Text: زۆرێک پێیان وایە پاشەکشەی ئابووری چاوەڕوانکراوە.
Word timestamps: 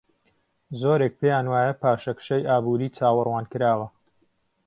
زۆرێک 0.79 1.13
پێیان 1.19 1.45
وایە 1.51 1.73
پاشەکشەی 1.81 2.47
ئابووری 2.49 2.93
چاوەڕوانکراوە. 2.97 3.87